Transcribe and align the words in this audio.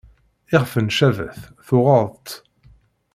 Ixef 0.55 0.73
n 0.83 0.87
cbabat 0.97 1.39
tuɣeḍ-t. 1.67 2.27